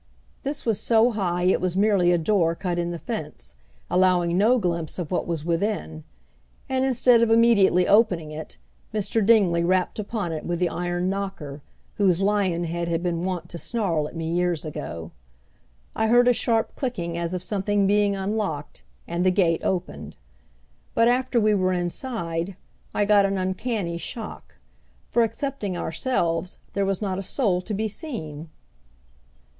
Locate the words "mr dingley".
8.95-9.63